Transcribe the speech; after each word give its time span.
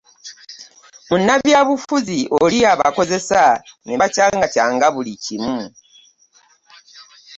Munnabyabufuzi 1.09 2.19
oli 2.43 2.57
yabakozesa 2.65 3.41
ne 3.85 3.93
baacangacanga 3.99 4.87
buli 4.95 5.13
kimu. 5.23 5.55